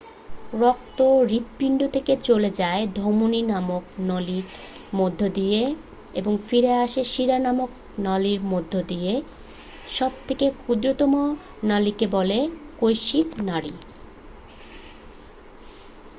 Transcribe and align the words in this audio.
রক্ত 0.59 0.99
হৃৎপিণ্ড 1.23 1.79
থেকে 1.87 2.13
চলে 2.23 2.49
যায় 2.59 2.83
ধমনী 2.95 3.41
নামক 3.45 3.83
নলির 4.01 4.45
মধ্য 4.93 5.19
দিয়ে 5.29 5.61
এবং 6.13 6.33
ফিরে 6.47 6.71
আসে 6.77 7.01
শিরা 7.05 7.37
নামক 7.39 7.71
নলির 7.99 8.41
মধ্য 8.45 8.73
দিয়ে 8.87 9.13
সব 9.87 10.11
থেকে 10.27 10.45
ক্ষুদ্রতম 10.59 11.13
নলিকে 11.63 12.05
বলে 12.07 12.39
কৈশিক 12.79 13.27
নাড়ী 13.41 13.73